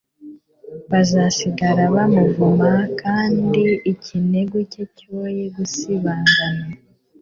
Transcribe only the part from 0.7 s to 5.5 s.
bazasigara bamuvuma kandi ikinegu cye cyoye